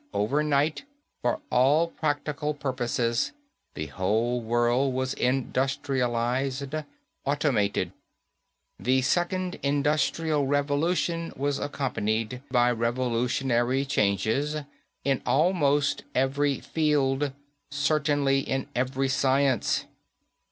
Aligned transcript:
Overnight, 0.13 0.85
for 1.21 1.41
all 1.51 1.87
practical 1.89 2.55
purposes, 2.55 3.33
the 3.75 3.85
whole 3.85 4.41
world 4.41 4.95
was 4.95 5.13
industrialized, 5.13 6.73
automated. 7.23 7.91
The 8.79 9.03
second 9.03 9.59
industrial 9.61 10.47
revolution 10.47 11.31
was 11.35 11.59
accompanied 11.59 12.41
by 12.49 12.71
revolutionary 12.71 13.85
changes 13.85 14.55
in 15.05 15.21
almost 15.23 16.03
every 16.15 16.61
field, 16.61 17.31
certainly 17.69 18.39
in 18.39 18.69
every 18.75 19.07
science. 19.07 19.85